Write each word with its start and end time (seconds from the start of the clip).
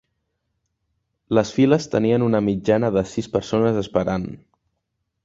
Les 1.37 1.51
files 1.57 1.85
tenien 1.95 2.25
una 2.29 2.41
mitjana 2.47 2.89
de 2.97 3.05
sis 3.11 3.29
persones 3.37 3.79
esperant. 3.83 4.27